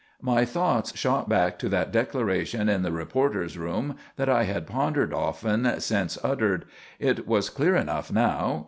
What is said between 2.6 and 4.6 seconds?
in the reporters' room that I